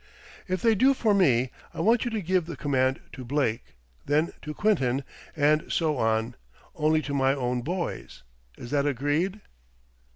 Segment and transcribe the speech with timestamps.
[0.47, 3.75] "If they do for me, I want you to give the command to Blake,
[4.07, 5.03] then to Quinton,
[5.35, 6.33] and so on,
[6.73, 8.23] only to my own boys;
[8.57, 9.41] is that agreed?"